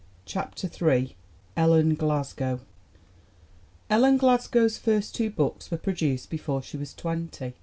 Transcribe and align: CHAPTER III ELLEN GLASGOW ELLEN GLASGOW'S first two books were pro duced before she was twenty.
CHAPTER 0.25 0.65
III 0.67 1.15
ELLEN 1.55 1.93
GLASGOW 1.93 2.61
ELLEN 3.91 4.17
GLASGOW'S 4.17 4.79
first 4.79 5.13
two 5.13 5.29
books 5.29 5.69
were 5.69 5.77
pro 5.77 5.93
duced 5.93 6.27
before 6.31 6.63
she 6.63 6.75
was 6.77 6.95
twenty. 6.95 7.53